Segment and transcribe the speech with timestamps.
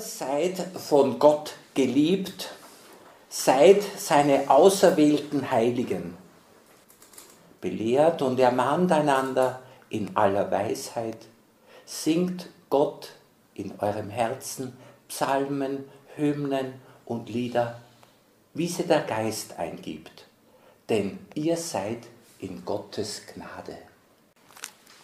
[0.00, 2.54] Seid von Gott geliebt,
[3.28, 6.16] seid seine auserwählten Heiligen.
[7.60, 9.60] Belehrt und ermahnt einander
[9.90, 11.18] in aller Weisheit,
[11.84, 13.10] singt Gott
[13.52, 14.74] in eurem Herzen
[15.08, 15.84] Psalmen,
[16.16, 17.78] Hymnen und Lieder,
[18.54, 20.26] wie sie der Geist eingibt,
[20.88, 22.06] denn ihr seid
[22.38, 23.76] in Gottes Gnade.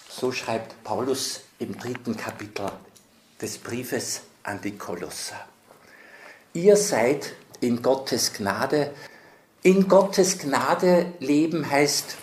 [0.09, 2.71] So schreibt Paulus im dritten Kapitel
[3.43, 5.45] des Briefes an die Kolosser.
[6.53, 8.95] Ihr seid in Gottes Gnade.
[9.63, 12.17] In Gottes Gnade leben heißt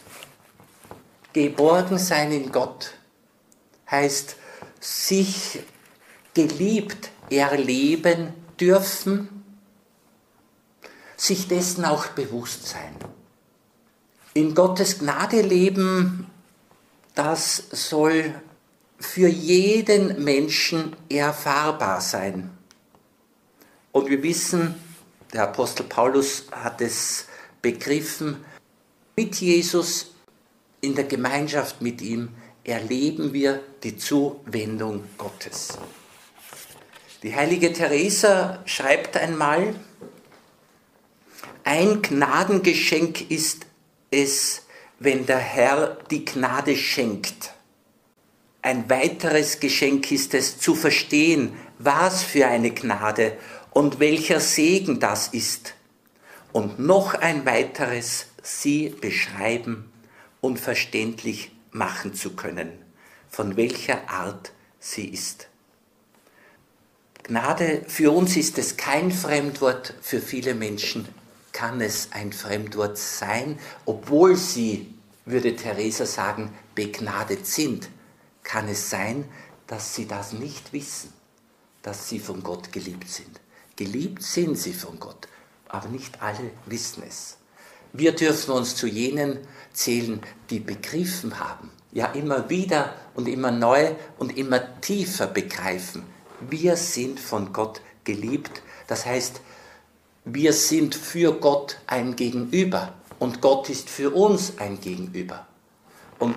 [1.33, 2.93] geborgen sein in Gott,
[3.89, 4.37] heißt
[4.79, 5.59] sich
[6.33, 9.43] geliebt erleben dürfen,
[11.17, 12.95] sich dessen auch bewusst sein.
[14.33, 16.27] In Gottes Gnade leben,
[17.15, 18.33] das soll
[19.03, 22.49] für jeden Menschen erfahrbar sein.
[23.91, 24.75] Und wir wissen,
[25.33, 27.27] der Apostel Paulus hat es
[27.61, 28.43] begriffen,
[29.15, 30.11] mit Jesus,
[30.81, 32.29] in der Gemeinschaft mit ihm,
[32.63, 35.77] erleben wir die Zuwendung Gottes.
[37.21, 39.75] Die heilige Teresa schreibt einmal,
[41.63, 43.65] ein Gnadengeschenk ist
[44.11, 44.63] es,
[44.99, 47.52] wenn der Herr die Gnade schenkt.
[48.65, 53.37] Ein weiteres Geschenk ist es zu verstehen, was für eine Gnade
[53.71, 55.73] und welcher Segen das ist.
[56.53, 59.91] Und noch ein weiteres, sie beschreiben
[60.39, 62.71] und verständlich machen zu können,
[63.29, 65.49] von welcher Art sie ist.
[67.23, 71.09] Gnade für uns ist es kein Fremdwort, für viele Menschen
[71.51, 74.93] kann es ein Fremdwort sein, obwohl sie,
[75.25, 77.89] würde Theresa sagen, begnadet sind,
[78.43, 79.25] kann es sein,
[79.67, 81.13] dass sie das nicht wissen,
[81.81, 83.39] dass sie von Gott geliebt sind.
[83.75, 85.27] Geliebt sind sie von Gott,
[85.67, 87.37] aber nicht alle wissen es.
[87.91, 89.39] Wir dürfen uns zu jenen
[89.71, 96.03] zählen, die begriffen haben, ja immer wieder und immer neu und immer tiefer begreifen,
[96.49, 98.61] wir sind von Gott geliebt.
[98.87, 99.41] Das heißt,
[100.25, 105.47] wir sind für Gott ein Gegenüber und Gott ist für uns ein Gegenüber.
[106.19, 106.35] Und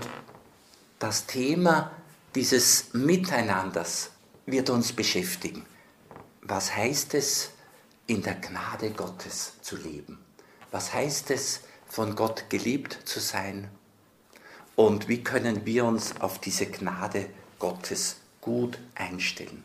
[0.98, 1.90] das Thema
[2.36, 4.10] dieses Miteinanders
[4.44, 5.64] wird uns beschäftigen.
[6.42, 7.50] Was heißt es,
[8.06, 10.18] in der Gnade Gottes zu leben?
[10.70, 13.70] Was heißt es, von Gott geliebt zu sein?
[14.76, 19.64] Und wie können wir uns auf diese Gnade Gottes gut einstellen?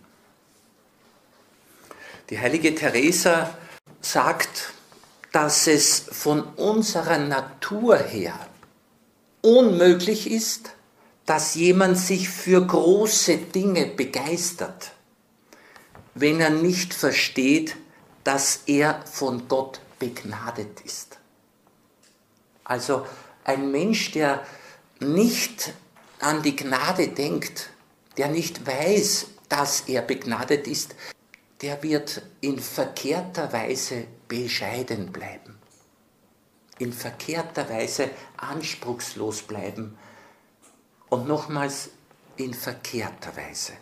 [2.30, 3.54] Die heilige Teresa
[4.00, 4.72] sagt,
[5.34, 8.40] dass es von unserer Natur her
[9.42, 10.72] unmöglich ist,
[11.26, 14.92] dass jemand sich für große Dinge begeistert,
[16.14, 17.78] wenn er nicht versteht,
[18.24, 21.20] dass er von Gott begnadet ist.
[22.64, 23.06] Also
[23.44, 24.46] ein Mensch, der
[25.00, 25.74] nicht
[26.20, 27.70] an die Gnade denkt,
[28.18, 30.96] der nicht weiß, dass er begnadet ist,
[31.62, 35.60] der wird in verkehrter Weise bescheiden bleiben,
[36.80, 39.98] in verkehrter Weise anspruchslos bleiben
[41.12, 41.90] und nochmals
[42.38, 43.74] in verkehrter Weise.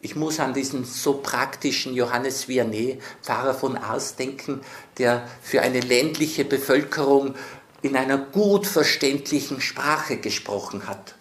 [0.00, 4.60] Ich muss an diesen so praktischen Johannes Vianney, Pfarrer von Ars, denken,
[4.98, 7.36] der für eine ländliche Bevölkerung
[7.80, 11.14] in einer gut verständlichen Sprache gesprochen hat.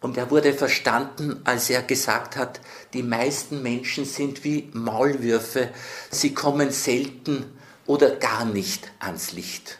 [0.00, 2.60] Und er wurde verstanden, als er gesagt hat,
[2.94, 5.70] die meisten Menschen sind wie Maulwürfe,
[6.10, 7.44] sie kommen selten
[7.86, 9.78] oder gar nicht ans Licht.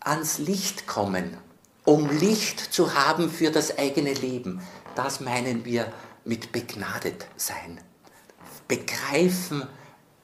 [0.00, 1.36] Ans Licht kommen,
[1.86, 4.60] um Licht zu haben für das eigene Leben,
[4.94, 5.90] das meinen wir
[6.24, 7.80] mit begnadet sein.
[8.68, 9.66] Begreifen,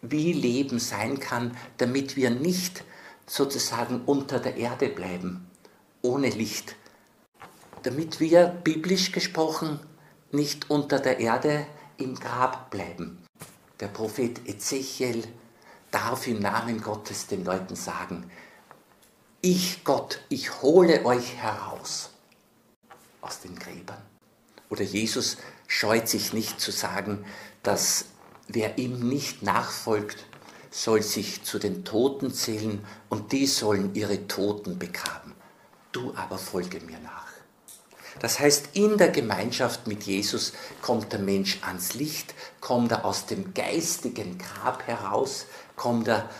[0.02, 2.84] wie Leben sein kann, damit wir nicht
[3.26, 5.48] sozusagen unter der Erde bleiben,
[6.02, 6.76] ohne Licht
[7.82, 9.80] damit wir biblisch gesprochen
[10.30, 11.66] nicht unter der Erde
[11.98, 13.18] im Grab bleiben.
[13.80, 15.24] Der Prophet Ezechiel
[15.90, 18.30] darf im Namen Gottes den Leuten sagen,
[19.42, 22.10] ich Gott, ich hole euch heraus
[23.20, 24.00] aus den Gräbern.
[24.70, 25.36] Oder Jesus
[25.66, 27.24] scheut sich nicht zu sagen,
[27.64, 28.06] dass
[28.46, 30.24] wer ihm nicht nachfolgt,
[30.70, 35.34] soll sich zu den Toten zählen und die sollen ihre Toten begraben.
[35.90, 37.26] Du aber folge mir nach.
[38.20, 43.26] Das heißt, in der Gemeinschaft mit Jesus kommt der Mensch ans Licht, kommt er aus
[43.26, 46.30] dem geistigen Grab heraus, kommt er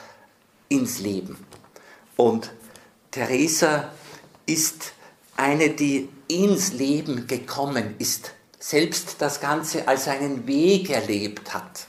[0.69, 1.45] ins Leben.
[2.17, 2.53] Und
[3.13, 3.93] Teresa
[4.47, 4.95] ist
[5.37, 11.87] eine, die ins Leben gekommen ist, selbst das Ganze als einen Weg erlebt hat.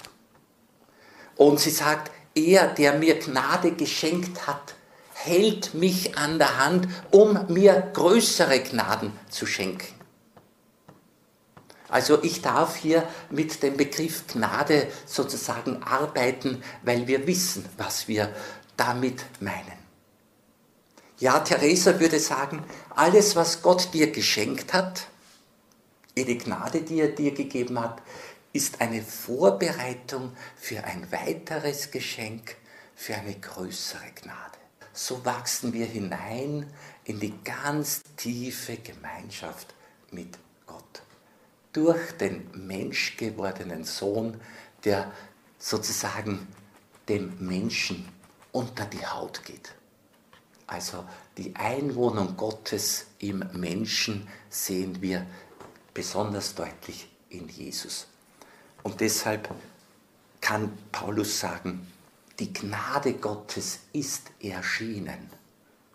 [1.37, 4.75] Und sie sagt, er, der mir Gnade geschenkt hat,
[5.13, 9.93] hält mich an der Hand, um mir größere Gnaden zu schenken.
[11.87, 18.35] Also ich darf hier mit dem Begriff Gnade sozusagen arbeiten, weil wir wissen, was wir
[18.75, 19.82] damit meinen.
[21.19, 25.07] Ja, Theresa würde sagen, alles, was Gott dir geschenkt hat,
[26.15, 28.01] jede Gnade, die er dir gegeben hat,
[28.51, 32.55] ist eine Vorbereitung für ein weiteres Geschenk,
[32.95, 34.57] für eine größere Gnade.
[34.91, 36.71] So wachsen wir hinein
[37.03, 39.73] in die ganz tiefe Gemeinschaft
[40.11, 40.37] mit
[40.67, 41.01] Gott
[41.73, 44.39] durch den menschgewordenen Sohn,
[44.85, 45.11] der
[45.57, 46.47] sozusagen
[47.09, 48.07] dem Menschen
[48.51, 49.73] unter die Haut geht.
[50.67, 51.05] Also
[51.37, 55.25] die Einwohnung Gottes im Menschen sehen wir
[55.93, 58.07] besonders deutlich in Jesus.
[58.83, 59.49] Und deshalb
[60.41, 61.87] kann Paulus sagen,
[62.39, 65.29] die Gnade Gottes ist erschienen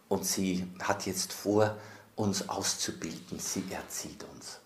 [0.08, 1.76] und sie hat jetzt vor,
[2.16, 4.58] uns auszubilden, sie erzieht uns.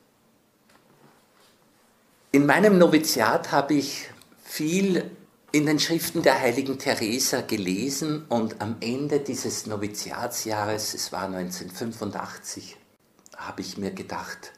[2.31, 4.09] In meinem Noviziat habe ich
[4.43, 5.11] viel
[5.53, 12.79] in den Schriften der heiligen Teresa gelesen und am Ende dieses Noviziatsjahres, es war 1985,
[13.37, 14.53] habe ich mir gedacht,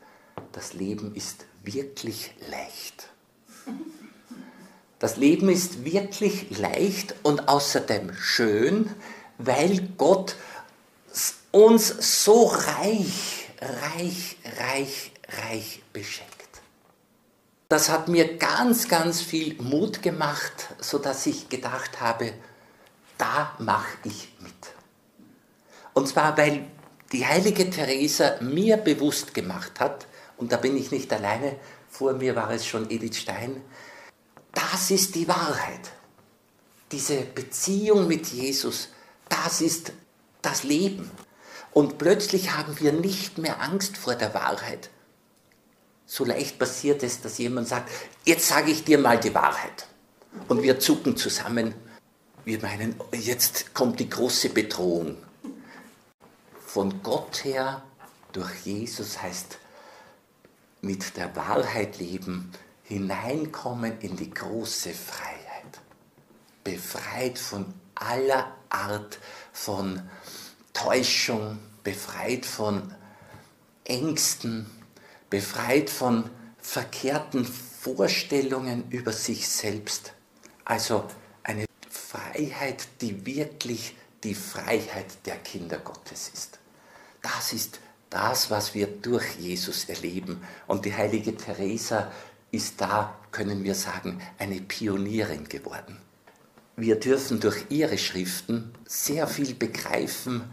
[0.52, 3.08] das Leben ist wirklich leicht.
[5.00, 8.88] Das Leben ist wirklich leicht und außerdem schön,
[9.38, 10.36] weil Gott
[11.50, 15.12] uns so reich, reich, reich,
[15.42, 16.33] reich beschenkt
[17.68, 22.34] das hat mir ganz, ganz viel Mut gemacht, sodass ich gedacht habe,
[23.18, 24.52] da mache ich mit.
[25.92, 26.66] Und zwar, weil
[27.12, 30.06] die heilige Theresa mir bewusst gemacht hat,
[30.36, 31.56] und da bin ich nicht alleine,
[31.88, 33.62] vor mir war es schon Edith Stein,
[34.52, 35.92] das ist die Wahrheit.
[36.92, 38.90] Diese Beziehung mit Jesus,
[39.28, 39.92] das ist
[40.42, 41.10] das Leben.
[41.72, 44.90] Und plötzlich haben wir nicht mehr Angst vor der Wahrheit,
[46.06, 47.90] so leicht passiert es, dass jemand sagt,
[48.24, 49.86] jetzt sage ich dir mal die Wahrheit.
[50.48, 51.74] Und wir zucken zusammen.
[52.44, 55.16] Wir meinen, jetzt kommt die große Bedrohung.
[56.66, 57.82] Von Gott her,
[58.32, 59.58] durch Jesus heißt
[60.82, 62.52] mit der Wahrheit leben,
[62.82, 65.80] hineinkommen in die große Freiheit.
[66.62, 69.18] Befreit von aller Art
[69.52, 70.02] von
[70.72, 72.92] Täuschung, befreit von
[73.84, 74.66] Ängsten,
[75.34, 80.12] befreit von verkehrten Vorstellungen über sich selbst.
[80.64, 81.08] Also
[81.42, 86.60] eine Freiheit, die wirklich die Freiheit der Kinder Gottes ist.
[87.20, 90.40] Das ist das, was wir durch Jesus erleben.
[90.68, 92.12] Und die heilige Teresa
[92.52, 96.00] ist da, können wir sagen, eine Pionierin geworden.
[96.76, 100.44] Wir dürfen durch ihre Schriften sehr viel begreifen,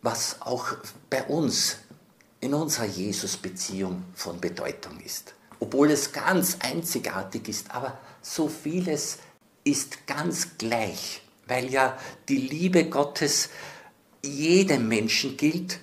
[0.00, 0.76] was auch
[1.10, 1.78] bei uns
[2.46, 5.34] in unserer Jesus-Beziehung von Bedeutung ist.
[5.58, 9.18] Obwohl es ganz einzigartig ist, aber so vieles
[9.64, 11.98] ist ganz gleich, weil ja
[12.28, 13.50] die Liebe Gottes
[14.22, 15.80] jedem Menschen gilt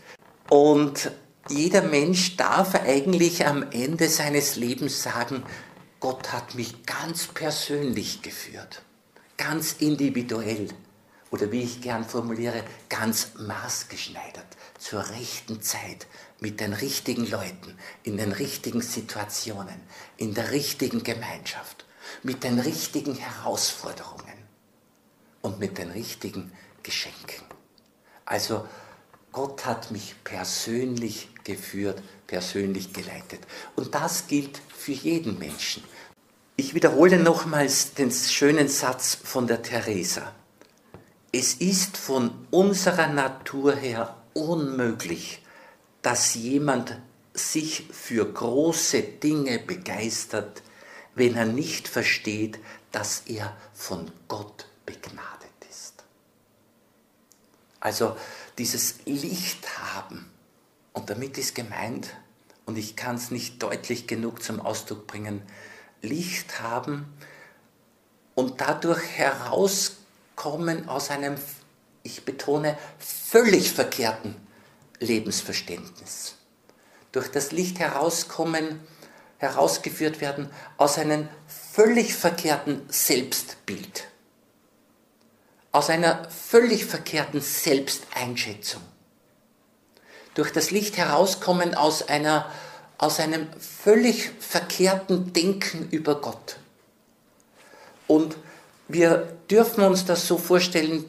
[0.49, 1.11] und
[1.49, 5.43] jeder Mensch darf eigentlich am Ende seines Lebens sagen,
[5.99, 8.83] Gott hat mich ganz persönlich geführt,
[9.35, 10.69] ganz individuell
[11.33, 14.45] oder wie ich gern formuliere, ganz maßgeschneidert,
[14.77, 16.05] zur rechten Zeit,
[16.39, 19.79] mit den richtigen Leuten, in den richtigen Situationen,
[20.17, 21.85] in der richtigen Gemeinschaft,
[22.21, 24.37] mit den richtigen Herausforderungen
[25.41, 27.45] und mit den richtigen Geschenken.
[28.25, 28.67] Also
[29.31, 33.41] Gott hat mich persönlich geführt, persönlich geleitet.
[33.75, 35.83] Und das gilt für jeden Menschen.
[36.55, 40.33] Ich wiederhole nochmals den schönen Satz von der Theresa.
[41.31, 45.42] Es ist von unserer Natur her unmöglich,
[46.03, 46.99] dass jemand
[47.33, 50.61] sich für große Dinge begeistert,
[51.15, 52.59] wenn er nicht versteht,
[52.91, 56.03] dass er von Gott begnadet ist.
[57.79, 58.15] Also
[58.57, 60.29] dieses Licht haben,
[60.91, 62.09] und damit ist gemeint,
[62.65, 65.41] und ich kann es nicht deutlich genug zum Ausdruck bringen,
[66.01, 67.05] Licht haben
[68.35, 71.35] und dadurch herauskommen aus einem,
[72.03, 74.35] ich betone, völlig verkehrten
[74.99, 76.35] Lebensverständnis.
[77.11, 78.79] Durch das Licht herauskommen,
[79.37, 84.05] herausgeführt werden aus einem völlig verkehrten Selbstbild,
[85.71, 88.81] aus einer völlig verkehrten Selbsteinschätzung.
[90.33, 92.49] Durch das Licht herauskommen aus, einer,
[92.97, 96.57] aus einem völlig verkehrten Denken über Gott.
[98.07, 98.35] Und
[98.87, 101.05] Wir dürfen uns das so vorstellen,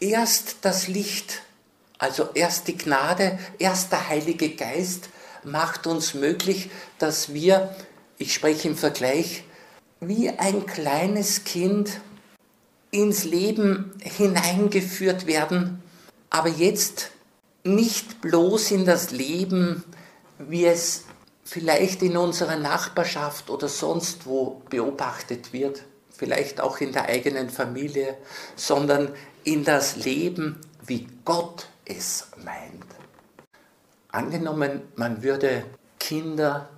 [0.00, 1.42] erst das Licht,
[1.98, 5.08] also erst die Gnade, erst der Heilige Geist
[5.44, 7.74] macht uns möglich, dass wir,
[8.18, 9.44] ich spreche im Vergleich,
[10.00, 12.00] wie ein kleines Kind
[12.90, 15.82] ins Leben hineingeführt werden,
[16.30, 17.10] aber jetzt
[17.64, 19.84] nicht bloß in das Leben,
[20.38, 21.04] wie es
[21.44, 28.16] vielleicht in unserer Nachbarschaft oder sonst wo beobachtet wird, vielleicht auch in der eigenen Familie,
[28.54, 29.12] sondern
[29.44, 32.84] in das Leben, wie Gott es meint.
[34.08, 35.64] Angenommen, man würde
[35.98, 36.68] Kinder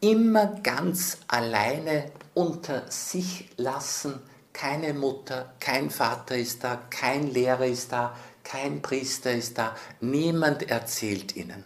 [0.00, 4.20] immer ganz alleine unter sich lassen,
[4.52, 10.70] keine Mutter, kein Vater ist da, kein Lehrer ist da, kein Priester ist da, niemand
[10.70, 11.64] erzählt ihnen.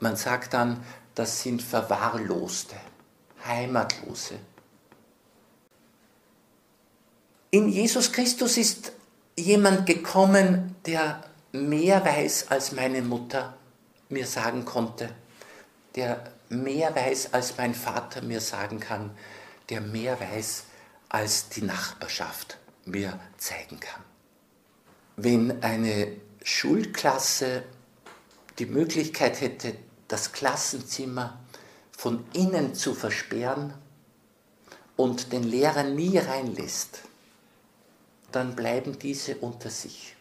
[0.00, 2.76] Man sagt dann, das sind Verwahrloste,
[3.46, 4.34] Heimatlose.
[7.50, 8.92] In Jesus Christus ist
[9.36, 11.22] jemand gekommen, der
[11.52, 13.56] mehr weiß, als meine Mutter
[14.08, 15.14] mir sagen konnte,
[15.94, 19.10] der mehr weiß, als mein Vater mir sagen kann,
[19.68, 20.64] der mehr weiß,
[21.08, 24.02] als die Nachbarschaft mir zeigen kann.
[25.16, 27.62] Wenn eine Schulklasse
[28.58, 29.76] die Möglichkeit hätte,
[30.08, 31.38] das Klassenzimmer
[31.96, 33.74] von innen zu versperren
[34.96, 37.00] und den Lehrer nie reinlässt,
[38.30, 40.16] dann bleiben diese unter sich.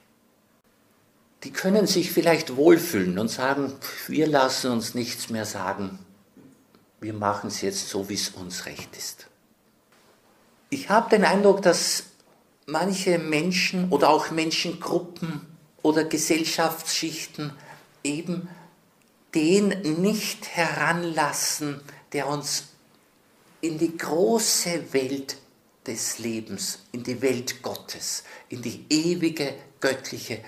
[1.43, 3.73] Die können sich vielleicht wohlfühlen und sagen,
[4.07, 5.97] wir lassen uns nichts mehr sagen,
[6.99, 9.27] wir machen es jetzt so, wie es uns recht ist.
[10.69, 12.03] Ich habe den Eindruck, dass
[12.67, 15.41] manche Menschen oder auch Menschengruppen
[15.81, 17.53] oder Gesellschaftsschichten
[18.03, 18.47] eben
[19.33, 19.69] den
[20.01, 21.81] nicht heranlassen,
[22.13, 22.65] der uns
[23.61, 25.37] in die große Welt
[25.87, 30.45] des Lebens, in die Welt Gottes, in die ewige göttliche Welt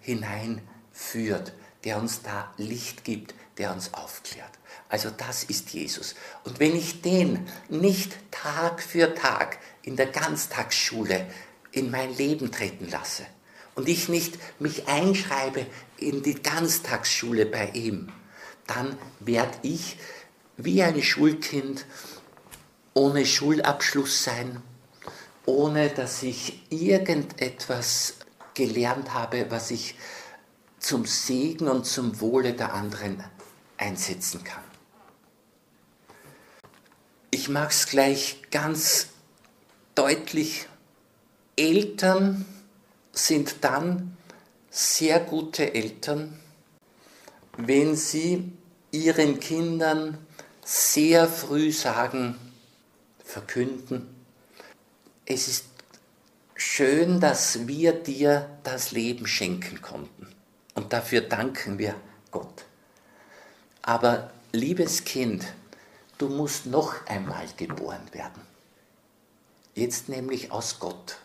[0.00, 1.52] hineinführt,
[1.84, 4.50] der uns da Licht gibt, der uns aufklärt.
[4.88, 6.14] Also das ist Jesus.
[6.44, 11.26] Und wenn ich den nicht Tag für Tag in der Ganztagsschule
[11.70, 13.24] in mein Leben treten lasse
[13.74, 18.12] und ich nicht mich einschreibe in die Ganztagsschule bei ihm,
[18.66, 19.96] dann werde ich
[20.56, 21.86] wie ein Schulkind
[22.94, 24.62] ohne Schulabschluss sein,
[25.46, 28.16] ohne dass ich irgendetwas
[28.54, 29.94] gelernt habe, was ich
[30.78, 33.22] zum Segen und zum Wohle der anderen
[33.76, 34.64] einsetzen kann.
[37.30, 39.08] Ich mag es gleich ganz
[39.94, 40.68] deutlich.
[41.56, 42.44] Eltern
[43.12, 44.16] sind dann
[44.70, 46.38] sehr gute Eltern,
[47.56, 48.52] wenn sie
[48.90, 50.18] ihren Kindern
[50.64, 52.36] sehr früh sagen,
[53.24, 54.14] verkünden,
[55.24, 55.64] es ist
[56.62, 60.28] schön, dass wir dir das Leben schenken konnten.
[60.74, 61.94] Und dafür danken wir
[62.30, 62.64] Gott.
[63.82, 65.44] Aber liebes Kind,
[66.18, 68.40] du musst noch einmal geboren werden.
[69.74, 71.18] Jetzt nämlich aus Gott.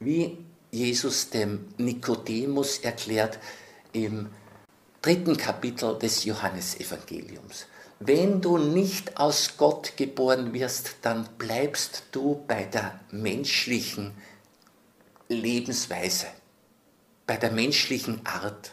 [0.00, 0.38] Wie
[0.70, 3.38] Jesus dem Nikodemus erklärt
[3.92, 4.30] im
[5.00, 7.66] dritten Kapitel des Johannesevangeliums.
[8.04, 14.12] Wenn du nicht aus Gott geboren wirst, dann bleibst du bei der menschlichen
[15.28, 16.26] Lebensweise,
[17.28, 18.72] bei der menschlichen Art.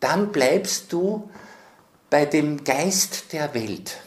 [0.00, 1.30] Dann bleibst du
[2.10, 3.98] bei dem Geist der Welt.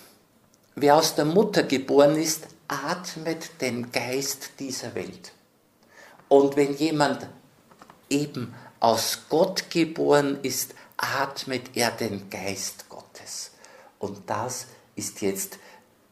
[0.76, 5.32] Wer aus der Mutter geboren ist, atmet den Geist dieser Welt.
[6.28, 7.30] Und wenn jemand
[8.10, 12.85] eben aus Gott geboren ist, atmet er den Geist.
[14.06, 15.58] Und das ist jetzt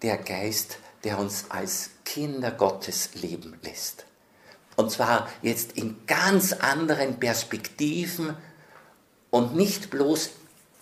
[0.02, 4.06] der Geist, der uns als Kinder Gottes leben lässt.
[4.76, 8.36] Und zwar jetzt in ganz anderen Perspektiven
[9.30, 10.32] und nicht bloß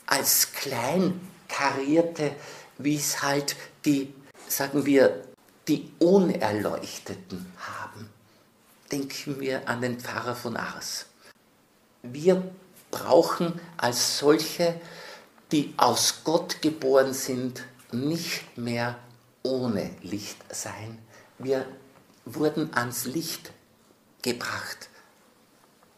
[0.05, 2.31] als kleinkarierte,
[2.77, 4.13] wie es halt die,
[4.47, 5.25] sagen wir,
[5.67, 8.09] die Unerleuchteten haben.
[8.89, 11.07] Denken wir an den Pfarrer von Ars.
[12.03, 12.41] Wir
[12.89, 14.79] brauchen als solche,
[15.51, 18.97] die aus Gott geboren sind, nicht mehr
[19.43, 20.97] ohne Licht sein.
[21.37, 21.65] Wir
[22.25, 23.51] wurden ans Licht
[24.21, 24.89] gebracht,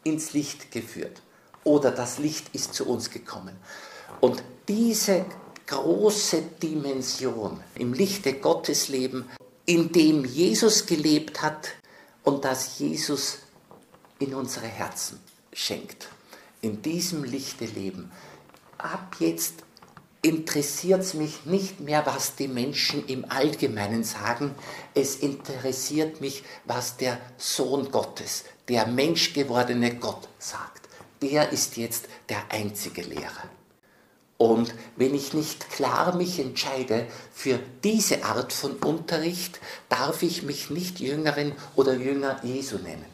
[0.03, 1.21] ins Licht geführt.
[1.63, 3.55] Oder das Licht ist zu uns gekommen.
[4.19, 5.25] Und diese
[5.67, 9.29] große Dimension im Lichte Gottes leben,
[9.65, 11.69] in dem Jesus gelebt hat
[12.23, 13.39] und das Jesus
[14.19, 15.19] in unsere Herzen
[15.53, 16.09] schenkt.
[16.61, 18.11] In diesem Lichte leben.
[18.83, 19.63] Ab jetzt
[20.21, 24.53] interessiert es mich nicht mehr, was die Menschen im Allgemeinen sagen.
[24.93, 30.89] Es interessiert mich, was der Sohn Gottes, der menschgewordene Gott sagt.
[31.21, 33.49] Der ist jetzt der einzige Lehrer.
[34.37, 40.69] Und wenn ich nicht klar mich entscheide für diese Art von Unterricht, darf ich mich
[40.69, 43.12] nicht Jüngerin oder Jünger Jesu nennen.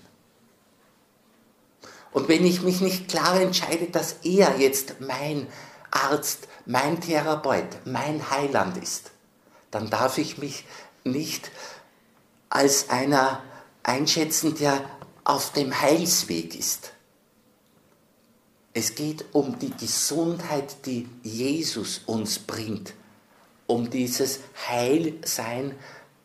[2.12, 5.48] Und wenn ich mich nicht klar entscheide, dass er jetzt mein
[5.92, 9.12] Arzt, mein Therapeut, mein Heiland ist,
[9.72, 10.66] dann darf ich mich
[11.04, 11.51] nicht
[12.50, 13.44] als einer
[13.84, 14.84] einschätzen, der
[15.24, 16.94] auf dem Heilsweg ist.
[18.74, 22.94] Es geht um die Gesundheit, die Jesus uns bringt,
[23.68, 25.75] um dieses Heilsein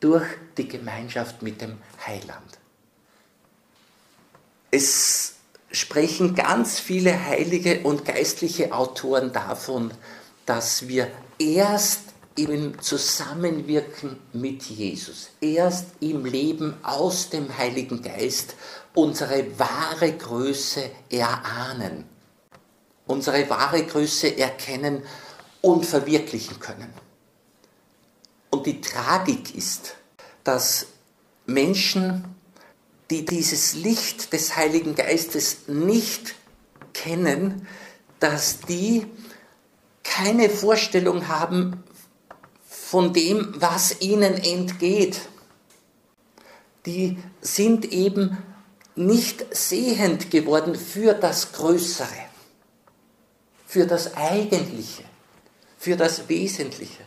[0.01, 0.27] durch
[0.57, 2.59] die Gemeinschaft mit dem Heiland.
[4.71, 5.34] Es
[5.75, 9.93] sprechen ganz viele heilige und geistliche Autoren davon,
[10.47, 12.01] dass wir erst
[12.37, 18.55] im Zusammenwirken mit Jesus, erst im Leben aus dem Heiligen Geist
[18.95, 22.05] unsere wahre Größe erahnen,
[23.07, 25.03] unsere wahre Größe erkennen
[25.61, 26.93] und verwirklichen können.
[28.51, 29.97] Und die Tragik ist,
[30.45, 30.87] dass
[31.47, 32.25] Menschen
[33.11, 36.35] die dieses Licht des Heiligen Geistes nicht
[36.93, 37.67] kennen,
[38.21, 39.07] dass die
[40.03, 41.83] keine Vorstellung haben
[42.67, 45.21] von dem, was ihnen entgeht.
[46.87, 48.39] Die sind eben
[48.95, 52.09] nicht sehend geworden für das Größere,
[53.67, 55.05] für das Eigentliche,
[55.79, 57.03] für das Wesentliche.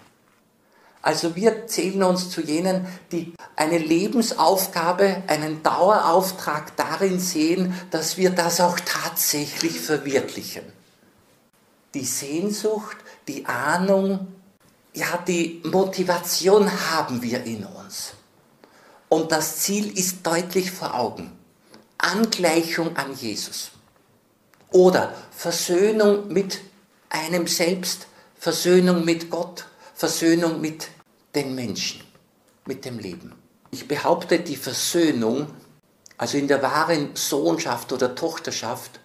[1.08, 8.32] Also wir zählen uns zu jenen, die eine Lebensaufgabe, einen Dauerauftrag darin sehen, dass wir
[8.32, 10.64] das auch tatsächlich verwirklichen.
[11.94, 12.98] Die Sehnsucht,
[13.30, 14.28] die Ahnung,
[14.94, 18.12] ja, die Motivation haben wir in uns.
[19.08, 21.32] Und das Ziel ist deutlich vor Augen.
[22.00, 23.72] Angleichung an Jesus.
[24.72, 26.60] Oder Versöhnung mit
[27.08, 30.90] einem selbst, Versöhnung mit Gott, Versöhnung mit
[31.38, 32.02] den Menschen,
[32.66, 33.32] mit dem Leben.
[33.70, 35.48] Ich behaupte, die Versöhnung,
[36.18, 39.00] also in der wahren Sohnschaft oder Tochterschaft,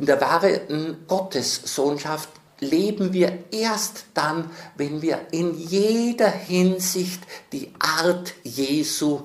[0.00, 2.28] in der wahren Gottessohnschaft
[2.58, 9.20] leben wir erst dann, wenn wir in jeder Hinsicht die Art Jesu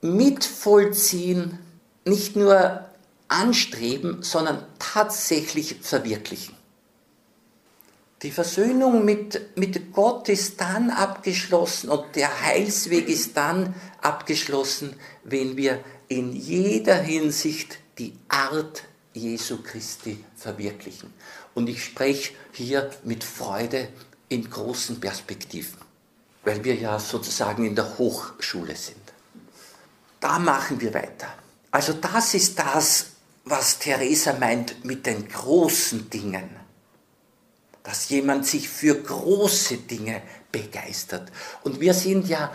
[0.00, 1.60] mitvollziehen,
[2.04, 2.84] nicht nur
[3.28, 6.53] anstreben, sondern tatsächlich verwirklichen.
[8.24, 15.58] Die Versöhnung mit, mit Gott ist dann abgeschlossen und der Heilsweg ist dann abgeschlossen, wenn
[15.58, 21.12] wir in jeder Hinsicht die Art Jesu Christi verwirklichen.
[21.52, 23.88] Und ich spreche hier mit Freude
[24.30, 25.76] in großen Perspektiven,
[26.44, 29.12] weil wir ja sozusagen in der Hochschule sind.
[30.20, 31.28] Da machen wir weiter.
[31.70, 33.08] Also das ist das,
[33.44, 36.63] was Theresa meint mit den großen Dingen
[37.84, 41.30] dass jemand sich für große Dinge begeistert.
[41.62, 42.52] Und wir sind ja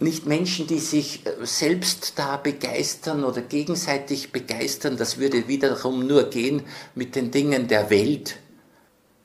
[0.00, 4.96] nicht Menschen, die sich äh, selbst da begeistern oder gegenseitig begeistern.
[4.96, 6.62] Das würde wiederum nur gehen
[6.94, 8.36] mit den Dingen der Welt.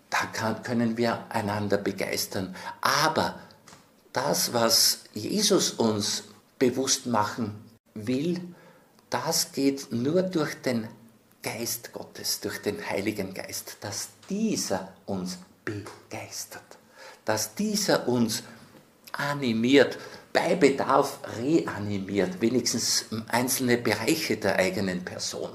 [0.10, 2.56] Da kann, können wir einander begeistern.
[2.82, 3.40] Aber
[4.14, 6.24] das, was Jesus uns
[6.58, 7.56] bewusst machen
[7.94, 8.40] will,
[9.10, 10.88] das geht nur durch den
[11.42, 16.78] Geist Gottes, durch den Heiligen Geist, dass dieser uns begeistert,
[17.26, 18.44] dass dieser uns
[19.12, 19.98] animiert,
[20.32, 25.50] bei Bedarf reanimiert, wenigstens einzelne Bereiche der eigenen Person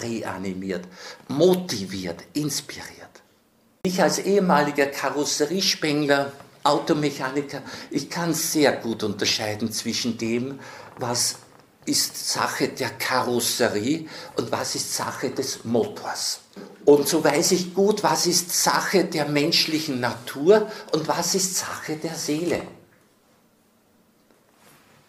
[0.00, 0.86] reanimiert,
[1.28, 3.22] motiviert, inspiriert.
[3.82, 10.60] Ich als ehemaliger Karosseriespengler, Automechaniker, ich kann sehr gut unterscheiden zwischen dem,
[10.98, 11.36] was
[11.86, 16.40] ist Sache der Karosserie und was ist Sache des Motors.
[16.84, 21.96] Und so weiß ich gut, was ist Sache der menschlichen Natur und was ist Sache
[21.96, 22.62] der Seele.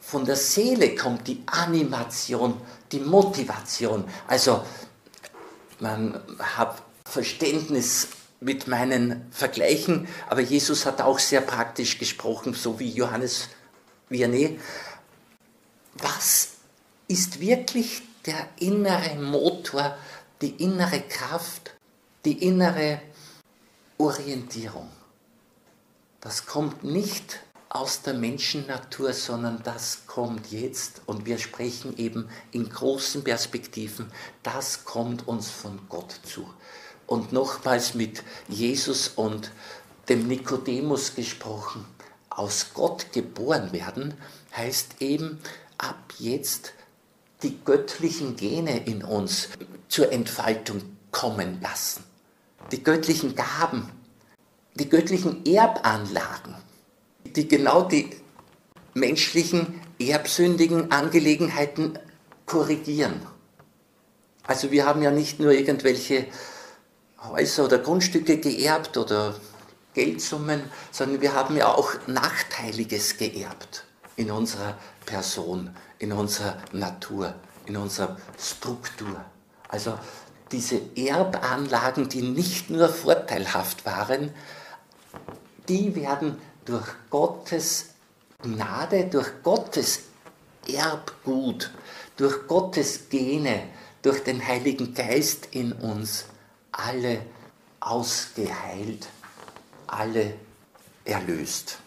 [0.02, 2.60] Von der Seele kommt die Animation,
[2.92, 4.06] die Motivation.
[4.28, 4.64] Also
[5.80, 8.08] man hat Verständnis
[8.40, 13.50] mit meinen Vergleichen, aber Jesus hat auch sehr praktisch gesprochen, so wie Johannes
[14.10, 14.60] Vianney.
[15.94, 16.51] Was
[17.12, 19.98] ist wirklich der innere Motor,
[20.42, 21.74] die innere Kraft,
[22.24, 23.02] die innere
[23.98, 24.90] Orientierung.
[26.22, 32.70] Das kommt nicht aus der Menschennatur, sondern das kommt jetzt und wir sprechen eben in
[32.70, 34.10] großen Perspektiven,
[34.42, 36.50] das kommt uns von Gott zu.
[37.08, 39.52] Und nochmals mit Jesus und
[40.08, 41.86] dem Nikodemus gesprochen,
[42.30, 44.14] aus Gott geboren werden,
[44.56, 45.40] heißt eben
[45.78, 46.74] ab jetzt
[47.44, 49.50] die göttlichen Gene in uns
[49.88, 52.04] zur Entfaltung kommen lassen.
[52.72, 53.90] Die göttlichen Gaben,
[54.76, 56.56] die göttlichen Erbanlagen,
[57.26, 58.10] die genau die
[58.94, 61.98] menschlichen erbsündigen Angelegenheiten
[62.46, 63.22] korrigieren.
[64.44, 66.26] Also wir haben ja nicht nur irgendwelche
[67.24, 69.36] Häuser oder Grundstücke geerbt oder
[69.94, 77.36] Geldsummen, sondern wir haben ja auch Nachteiliges geerbt in unserer Person, in unserer Natur,
[77.68, 79.24] in unserer Struktur.
[79.68, 79.98] Also
[80.52, 84.34] diese Erbanlagen, die nicht nur vorteilhaft waren,
[85.70, 87.90] die werden durch Gottes
[88.42, 90.02] Gnade, durch Gottes
[90.68, 91.72] Erbgut,
[92.18, 93.68] durch Gottes Gene,
[94.02, 96.26] durch den Heiligen Geist in uns
[96.72, 97.22] alle
[97.80, 99.08] ausgeheilt,
[99.86, 100.34] alle
[101.06, 101.78] erlöst.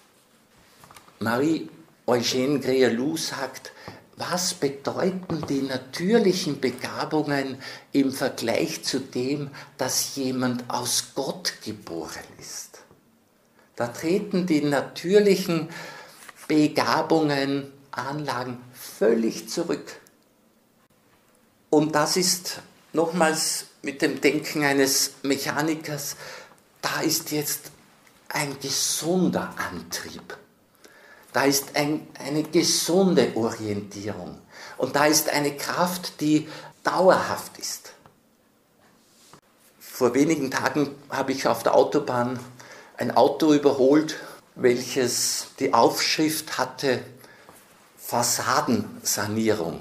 [1.18, 1.68] Marie
[2.06, 3.72] Eugène Grealou sagt,
[4.16, 7.58] was bedeuten die natürlichen Begabungen
[7.92, 12.82] im Vergleich zu dem, dass jemand aus Gott geboren ist?
[13.76, 15.68] Da treten die natürlichen
[16.46, 20.00] Begabungen, Anlagen völlig zurück.
[21.70, 22.60] Und das ist
[22.92, 26.16] nochmals mit dem Denken eines Mechanikers,
[26.80, 27.70] da ist jetzt
[28.28, 30.36] ein gesunder Antrieb.
[31.34, 34.38] Da ist ein, eine gesunde Orientierung.
[34.78, 36.48] Und da ist eine Kraft, die
[36.84, 37.92] dauerhaft ist.
[39.80, 42.38] Vor wenigen Tagen habe ich auf der Autobahn
[42.96, 44.14] ein Auto überholt,
[44.54, 47.00] welches die Aufschrift hatte
[47.98, 49.80] Fassadensanierung.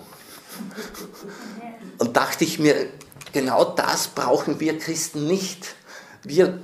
[1.99, 2.87] Und dachte ich mir,
[3.31, 5.75] genau das brauchen wir Christen nicht.
[6.23, 6.59] Wir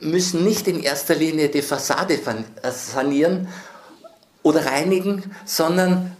[0.00, 2.18] müssen nicht in erster Linie die Fassade
[2.72, 3.46] sanieren
[4.42, 6.16] oder reinigen, sondern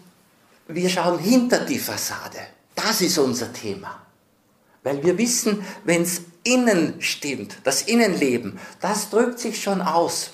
[0.68, 2.38] wir schauen hinter die Fassade.
[2.74, 4.00] Das ist unser Thema.
[4.82, 10.30] Weil wir wissen, wenn es innen stimmt, das Innenleben, das drückt sich schon aus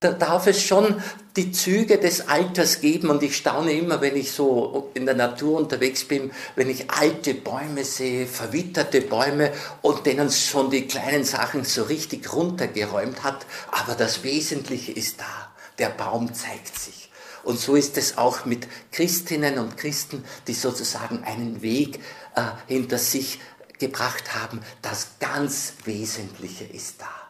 [0.00, 1.02] da darf es schon
[1.36, 5.58] die Züge des Alters geben und ich staune immer, wenn ich so in der Natur
[5.58, 11.64] unterwegs bin, wenn ich alte Bäume sehe, verwitterte Bäume und denen schon die kleinen Sachen
[11.64, 15.45] so richtig runtergeräumt hat, aber das Wesentliche ist da.
[15.78, 17.10] Der Baum zeigt sich.
[17.44, 22.00] Und so ist es auch mit Christinnen und Christen, die sozusagen einen Weg
[22.34, 23.40] äh, hinter sich
[23.78, 24.60] gebracht haben.
[24.82, 27.26] Das ganz Wesentliche ist da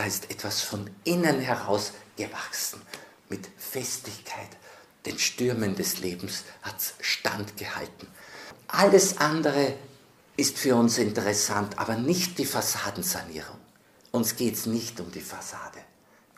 [0.00, 2.80] da ist etwas von innen heraus gewachsen,
[3.28, 4.48] mit Festigkeit.
[5.04, 8.08] Den Stürmen des Lebens hat es standgehalten.
[8.68, 9.74] Alles andere
[10.38, 13.58] ist für uns interessant, aber nicht die Fassadensanierung.
[14.10, 15.78] Uns geht es nicht um die Fassade.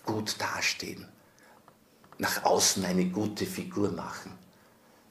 [0.04, 1.08] Gut dastehen,
[2.18, 4.36] nach außen eine gute Figur machen,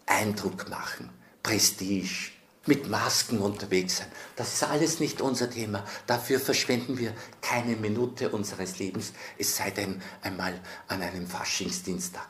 [0.05, 1.09] Eindruck machen,
[1.43, 2.31] Prestige,
[2.65, 4.11] mit Masken unterwegs sein.
[4.35, 5.83] Das ist alles nicht unser Thema.
[6.05, 12.27] Dafür verschwenden wir keine Minute unseres Lebens, es sei denn einmal an einem Faschingsdienstag.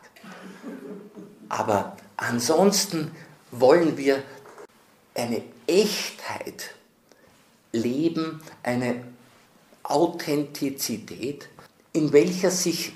[1.50, 3.12] Aber ansonsten
[3.52, 4.24] wollen wir
[5.16, 6.76] eine Echtheit
[7.74, 9.04] leben, eine
[9.84, 11.50] Authentizität,
[11.94, 12.94] in welcher sich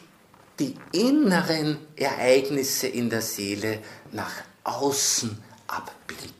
[0.59, 3.79] die inneren Ereignisse in der Seele
[4.11, 4.31] nach
[4.63, 6.35] außen abbilden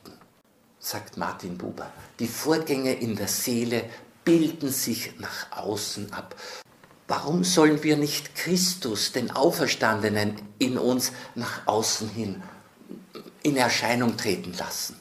[0.86, 1.92] sagt Martin Buber.
[2.20, 3.90] Die Vorgänge in der Seele
[4.24, 6.36] bilden sich nach außen ab.
[7.08, 12.42] Warum sollen wir nicht Christus, den Auferstandenen, in uns nach außen hin
[13.44, 15.00] in Erscheinung treten lassen?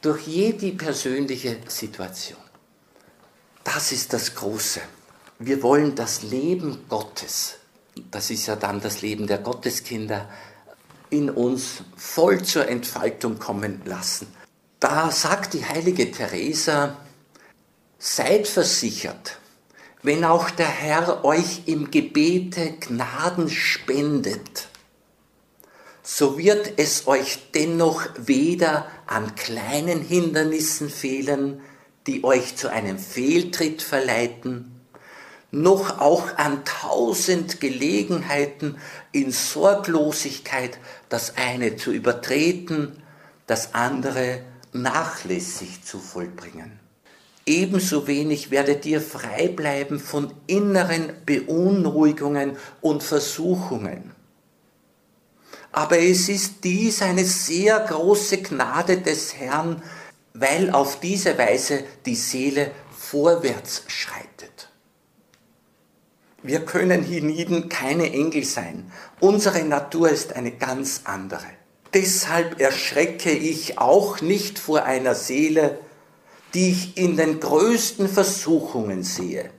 [0.00, 2.38] Durch jede persönliche Situation.
[3.64, 4.80] Das ist das Große.
[5.40, 7.58] Wir wollen das Leben Gottes,
[8.10, 10.28] das ist ja dann das Leben der Gotteskinder,
[11.10, 14.26] in uns voll zur Entfaltung kommen lassen.
[14.80, 16.96] Da sagt die heilige Teresa,
[18.00, 19.38] seid versichert,
[20.02, 24.66] wenn auch der Herr euch im Gebete Gnaden spendet,
[26.02, 31.60] so wird es euch dennoch weder an kleinen Hindernissen fehlen,
[32.08, 34.77] die euch zu einem Fehltritt verleiten,
[35.50, 38.76] noch auch an tausend Gelegenheiten
[39.12, 43.02] in Sorglosigkeit das eine zu übertreten,
[43.46, 46.78] das andere nachlässig zu vollbringen.
[47.46, 54.12] Ebenso wenig werdet ihr frei bleiben von inneren Beunruhigungen und Versuchungen.
[55.72, 59.82] Aber es ist dies eine sehr große Gnade des Herrn,
[60.34, 64.57] weil auf diese Weise die Seele vorwärts schreitet.
[66.48, 68.90] Wir können hienieden keine Engel sein.
[69.20, 71.44] Unsere Natur ist eine ganz andere.
[71.92, 75.78] Deshalb erschrecke ich auch nicht vor einer Seele,
[76.54, 79.50] die ich in den größten Versuchungen sehe.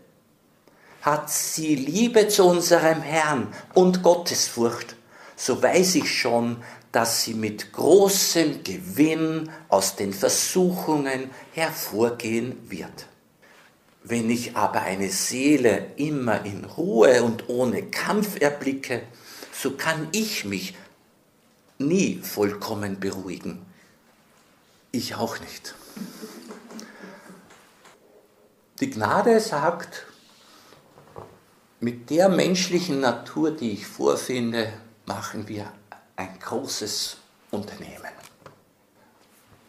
[1.03, 4.95] Hat sie Liebe zu unserem Herrn und Gottesfurcht,
[5.35, 6.57] so weiß ich schon,
[6.91, 13.05] dass sie mit großem Gewinn aus den Versuchungen hervorgehen wird.
[14.09, 19.03] Wenn ich aber eine Seele immer in Ruhe und ohne Kampf erblicke,
[19.53, 20.75] so kann ich mich
[21.77, 23.63] nie vollkommen beruhigen.
[24.91, 25.75] Ich auch nicht.
[28.79, 30.07] Die Gnade sagt,
[31.79, 34.73] mit der menschlichen Natur, die ich vorfinde,
[35.05, 35.71] machen wir
[36.15, 37.17] ein großes
[37.51, 38.11] Unternehmen.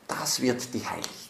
[0.09, 1.30] Das wird die Heiligkeit.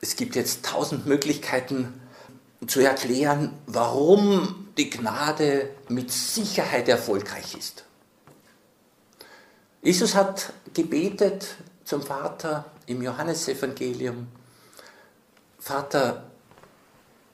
[0.00, 2.00] Es gibt jetzt tausend Möglichkeiten
[2.66, 7.84] zu erklären, warum die Gnade mit Sicherheit erfolgreich ist.
[9.82, 14.28] Jesus hat gebetet zum Vater im Johannesevangelium,
[15.58, 16.30] Vater,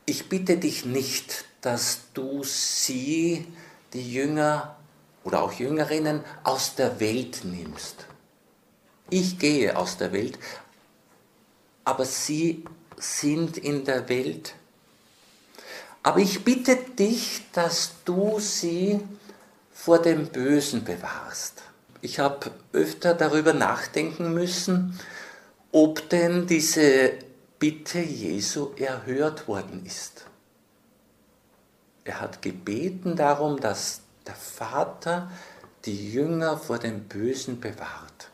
[0.07, 3.47] ich bitte dich nicht, dass du sie,
[3.93, 4.77] die Jünger
[5.23, 8.07] oder auch Jüngerinnen, aus der Welt nimmst.
[9.11, 10.39] Ich gehe aus der Welt,
[11.85, 12.65] aber sie
[12.97, 14.55] sind in der Welt.
[16.03, 19.01] Aber ich bitte dich, dass du sie
[19.73, 21.63] vor dem Bösen bewahrst.
[22.01, 24.99] Ich habe öfter darüber nachdenken müssen,
[25.73, 27.13] ob denn diese
[27.59, 30.27] Bitte Jesu erhört worden ist.
[32.05, 35.31] Er hat gebeten darum, dass der Vater
[35.87, 38.31] die Jünger vor dem Bösen bewahrt.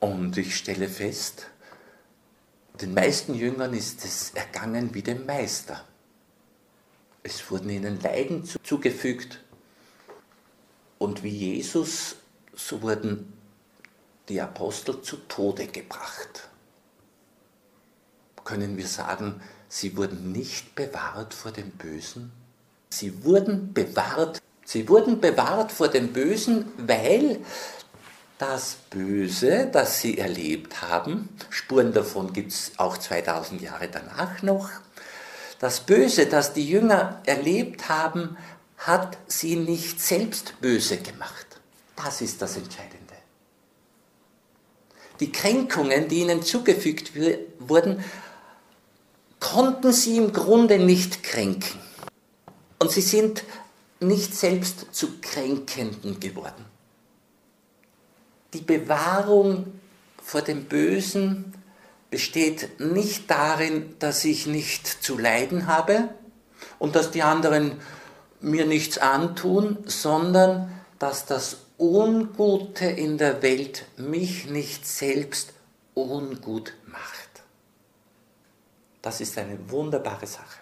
[0.00, 1.46] Und ich stelle fest,
[2.80, 5.84] den meisten Jüngern ist es ergangen wie dem Meister.
[7.22, 9.40] Es wurden ihnen Leiden zugefügt,
[10.98, 12.16] und wie Jesus,
[12.54, 13.32] so wurden
[14.28, 16.48] die Apostel zu Tode gebracht.
[18.44, 22.32] Können wir sagen, sie wurden nicht bewahrt vor dem Bösen?
[22.90, 27.38] Sie wurden bewahrt, sie wurden bewahrt vor dem Bösen, weil
[28.38, 34.70] das Böse, das sie erlebt haben, Spuren davon gibt es auch 2000 Jahre danach noch,
[35.58, 38.36] das Böse, das die Jünger erlebt haben,
[38.78, 41.60] hat sie nicht selbst böse gemacht.
[41.96, 42.96] Das ist das Entscheidende.
[45.18, 47.10] Die Kränkungen, die ihnen zugefügt
[47.58, 48.04] wurden,
[49.40, 51.80] konnten sie im Grunde nicht kränken.
[52.78, 53.42] Und sie sind
[53.98, 56.67] nicht selbst zu Kränkenden geworden.
[58.54, 59.80] Die Bewahrung
[60.22, 61.52] vor dem Bösen
[62.10, 66.08] besteht nicht darin, dass ich nicht zu leiden habe
[66.78, 67.80] und dass die anderen
[68.40, 75.52] mir nichts antun, sondern dass das Ungute in der Welt mich nicht selbst
[75.94, 77.28] ungut macht.
[79.02, 80.58] Das ist eine wunderbare Sache.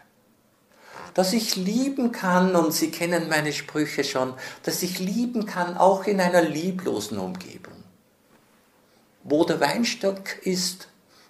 [1.15, 6.05] Dass ich lieben kann, und Sie kennen meine Sprüche schon, dass ich lieben kann auch
[6.05, 7.76] in einer lieblosen Umgebung.
[9.29, 10.87] Wo der Weinstock ist,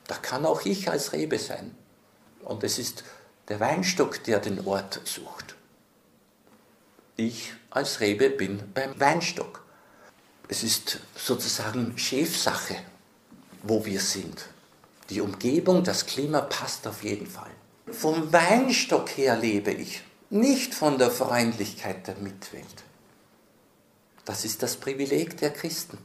[0.06, 1.74] da kann auch ich als Rebe sein.
[2.44, 3.04] Und es ist
[3.48, 5.56] der Weinstock, der den Ort sucht.
[7.16, 9.64] Ich als Rebe bin beim Weinstock.
[10.48, 12.76] Es ist sozusagen Chefsache,
[13.62, 14.46] wo wir sind.
[15.08, 17.50] Die Umgebung, das Klima passt auf jeden Fall.
[17.90, 22.84] Vom Weinstock her lebe ich, nicht von der Freundlichkeit der Mitwelt.
[24.26, 25.98] Das ist das Privileg der Christen.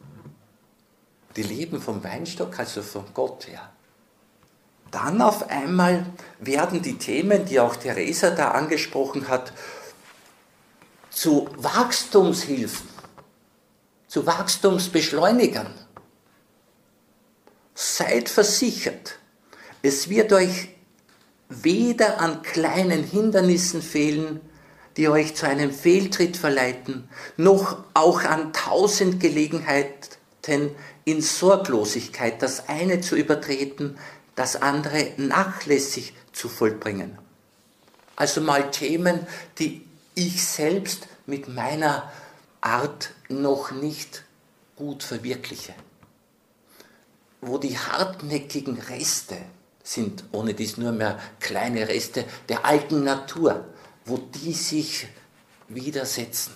[1.35, 3.71] Die leben vom Weinstock, also von Gott her.
[4.91, 6.05] Dann auf einmal
[6.39, 9.53] werden die Themen, die auch Theresa da angesprochen hat,
[11.09, 12.89] zu Wachstumshilfen,
[14.07, 15.73] zu Wachstumsbeschleunigern.
[17.73, 19.17] Seid versichert,
[19.81, 20.69] es wird euch
[21.47, 24.41] weder an kleinen Hindernissen fehlen,
[24.97, 33.01] die euch zu einem Fehltritt verleiten, noch auch an tausend Gelegenheiten in Sorglosigkeit das eine
[33.01, 33.97] zu übertreten,
[34.35, 37.17] das andere nachlässig zu vollbringen.
[38.15, 39.25] Also mal Themen,
[39.57, 39.85] die
[40.15, 42.11] ich selbst mit meiner
[42.61, 44.23] Art noch nicht
[44.75, 45.73] gut verwirkliche.
[47.41, 49.37] Wo die hartnäckigen Reste
[49.83, 53.65] sind, ohne dies nur mehr kleine Reste der alten Natur,
[54.05, 55.07] wo die sich
[55.67, 56.53] widersetzen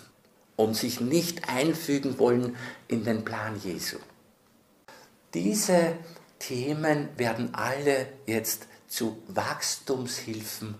[0.55, 2.55] und sich nicht einfügen wollen
[2.87, 3.97] in den Plan Jesu.
[5.35, 5.97] Diese
[6.39, 10.75] Themen werden alle jetzt zu Wachstumshilfen.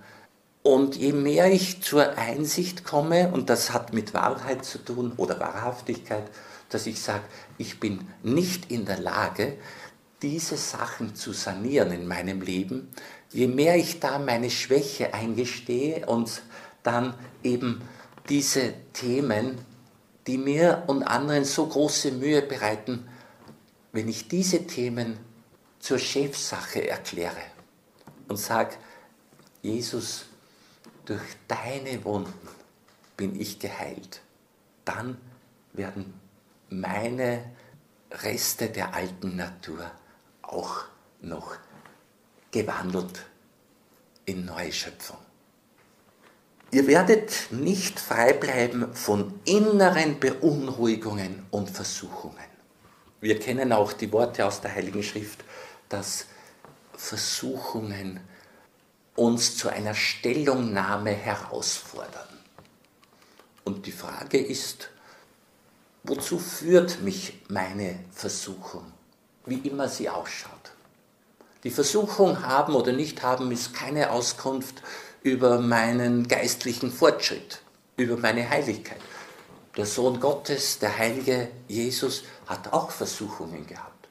[0.64, 5.42] Und je mehr ich zur Einsicht komme, und das hat mit Wahrheit zu tun oder
[5.42, 6.24] Wahrhaftigkeit,
[6.70, 7.26] dass ich sage,
[7.58, 9.58] ich bin nicht in der Lage,
[10.22, 12.94] diese Sachen zu sanieren in meinem Leben,
[13.32, 16.44] je mehr ich da meine Schwäche eingestehe und
[16.82, 17.14] dann
[17.44, 17.82] eben
[18.30, 19.58] diese Themen,
[20.28, 23.10] die mir und anderen so große Mühe bereiten,
[23.96, 25.18] wenn ich diese Themen
[25.80, 27.42] zur Chefsache erkläre
[28.28, 28.76] und sage,
[29.62, 30.26] Jesus,
[31.06, 32.50] durch deine Wunden
[33.16, 34.20] bin ich geheilt,
[34.84, 35.18] dann
[35.72, 36.14] werden
[36.70, 37.52] meine
[38.12, 39.90] Reste der alten Natur
[40.42, 40.84] auch
[41.22, 41.56] noch
[42.52, 43.26] gewandelt
[44.26, 45.20] in neue Schöpfung.
[46.72, 52.55] Ihr werdet nicht frei bleiben von inneren Beunruhigungen und Versuchungen.
[53.26, 55.44] Wir kennen auch die Worte aus der Heiligen Schrift,
[55.90, 56.28] dass
[56.96, 58.20] Versuchungen
[59.16, 62.28] uns zu einer Stellungnahme herausfordern.
[63.64, 64.92] Und die Frage ist,
[66.04, 68.94] wozu führt mich meine Versuchung,
[69.48, 70.74] wie immer sie ausschaut?
[71.64, 74.84] Die Versuchung haben oder nicht haben ist keine Auskunft
[75.24, 77.64] über meinen geistlichen Fortschritt,
[77.98, 79.02] über meine Heiligkeit.
[79.78, 84.08] Der Sohn Gottes, der heilige Jesus, hat auch Versuchungen gehabt.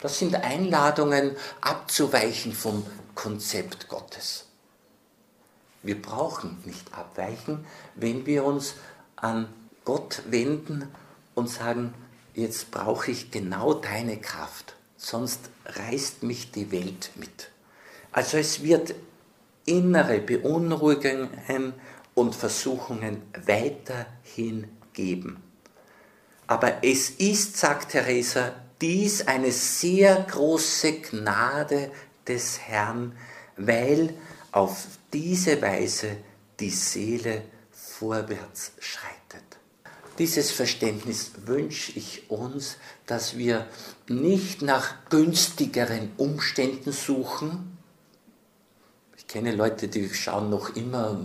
[0.00, 4.44] Das sind Einladungen abzuweichen vom Konzept Gottes.
[5.82, 8.74] Wir brauchen nicht abweichen, wenn wir uns
[9.14, 9.48] an
[9.84, 10.88] Gott wenden
[11.34, 11.94] und sagen,
[12.34, 17.50] jetzt brauche ich genau deine Kraft, sonst reißt mich die Welt mit.
[18.12, 18.94] Also es wird
[19.64, 21.72] innere Beunruhigungen
[22.14, 25.40] und Versuchungen weiterhin geben.
[26.48, 31.92] Aber es ist, sagt Theresa, dies eine sehr große Gnade
[32.26, 33.16] des Herrn,
[33.56, 34.14] weil
[34.50, 36.16] auf diese Weise
[36.58, 39.16] die Seele vorwärts schreitet.
[40.18, 43.66] Dieses Verständnis wünsche ich uns, dass wir
[44.08, 47.75] nicht nach günstigeren Umständen suchen,
[49.26, 51.18] ich kenne Leute, die schauen noch immer,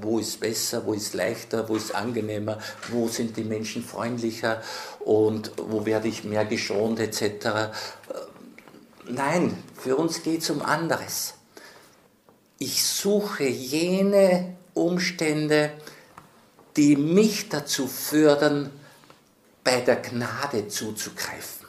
[0.00, 2.58] wo ist besser, wo ist leichter, wo ist angenehmer,
[2.90, 4.60] wo sind die Menschen freundlicher
[4.98, 7.72] und wo werde ich mehr geschont etc.
[9.08, 11.34] Nein, für uns geht es um anderes.
[12.58, 15.74] Ich suche jene Umstände,
[16.76, 18.72] die mich dazu fördern,
[19.62, 21.63] bei der Gnade zuzugreifen.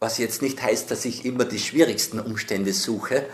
[0.00, 3.26] Was jetzt nicht heißt, dass ich immer die schwierigsten Umstände suche,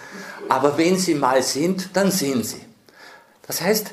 [0.48, 2.61] aber wenn sie mal sind, dann sind sie.
[3.46, 3.92] Das heißt,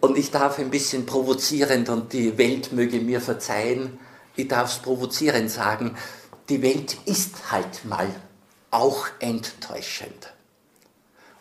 [0.00, 3.98] und ich darf ein bisschen provozierend, und die Welt möge mir verzeihen,
[4.36, 5.96] ich darf es provozierend sagen,
[6.48, 8.08] die Welt ist halt mal
[8.70, 10.34] auch enttäuschend.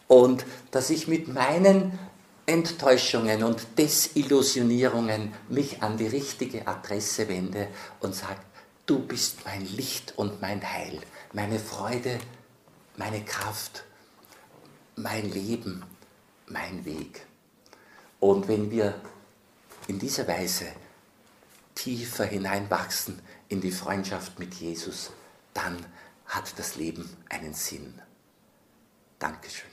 [0.07, 1.97] Und dass ich mit meinen
[2.45, 7.69] Enttäuschungen und Desillusionierungen mich an die richtige Adresse wende
[8.01, 8.39] und sage,
[8.85, 10.99] du bist mein Licht und mein Heil,
[11.33, 12.19] meine Freude,
[12.97, 13.83] meine Kraft,
[14.95, 15.83] mein Leben,
[16.47, 17.25] mein Weg.
[18.19, 18.99] Und wenn wir
[19.87, 20.67] in dieser Weise
[21.75, 25.11] tiefer hineinwachsen in die Freundschaft mit Jesus,
[25.53, 25.85] dann
[26.25, 28.01] hat das Leben einen Sinn.
[29.19, 29.72] Dankeschön.